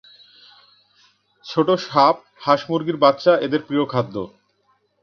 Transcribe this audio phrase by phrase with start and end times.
[1.45, 4.15] ছোট সাপ, হাঁস মুরগীর বাচ্চা এদের প্রিয় খাদ্য।